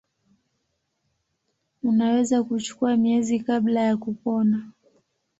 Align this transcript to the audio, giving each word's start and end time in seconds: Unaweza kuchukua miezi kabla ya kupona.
Unaweza 1.83 2.43
kuchukua 2.43 2.97
miezi 2.97 3.39
kabla 3.39 3.81
ya 3.81 3.97
kupona. 3.97 4.71